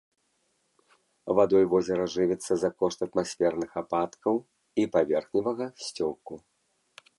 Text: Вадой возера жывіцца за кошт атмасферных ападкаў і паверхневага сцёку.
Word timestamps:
Вадой 1.39 1.65
возера 1.73 2.05
жывіцца 2.13 2.53
за 2.63 2.69
кошт 2.79 2.99
атмасферных 3.07 3.71
ападкаў 3.83 4.35
і 4.85 4.89
паверхневага 4.99 5.65
сцёку. 5.89 6.33